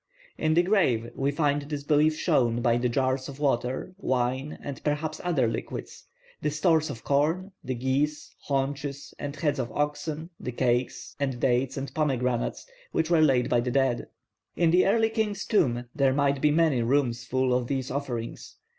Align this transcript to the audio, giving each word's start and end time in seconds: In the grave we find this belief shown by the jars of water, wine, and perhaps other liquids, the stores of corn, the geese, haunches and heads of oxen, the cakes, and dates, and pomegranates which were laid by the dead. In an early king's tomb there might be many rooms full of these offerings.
In 0.35 0.55
the 0.55 0.63
grave 0.63 1.11
we 1.13 1.29
find 1.29 1.61
this 1.61 1.83
belief 1.83 2.17
shown 2.17 2.63
by 2.63 2.77
the 2.77 2.89
jars 2.89 3.29
of 3.29 3.39
water, 3.39 3.93
wine, 3.99 4.57
and 4.63 4.83
perhaps 4.83 5.21
other 5.23 5.45
liquids, 5.47 6.05
the 6.41 6.49
stores 6.49 6.89
of 6.89 7.03
corn, 7.03 7.51
the 7.63 7.75
geese, 7.75 8.33
haunches 8.39 9.13
and 9.19 9.35
heads 9.35 9.59
of 9.59 9.71
oxen, 9.71 10.31
the 10.39 10.51
cakes, 10.53 11.15
and 11.19 11.39
dates, 11.39 11.77
and 11.77 11.93
pomegranates 11.93 12.65
which 12.91 13.11
were 13.11 13.21
laid 13.21 13.47
by 13.47 13.59
the 13.59 13.69
dead. 13.69 14.07
In 14.55 14.73
an 14.73 14.83
early 14.85 15.11
king's 15.11 15.45
tomb 15.45 15.85
there 15.93 16.13
might 16.13 16.41
be 16.41 16.49
many 16.49 16.81
rooms 16.81 17.23
full 17.23 17.53
of 17.53 17.67
these 17.67 17.91
offerings. 17.91 18.55